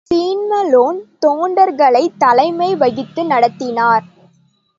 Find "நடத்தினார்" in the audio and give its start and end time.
3.25-4.05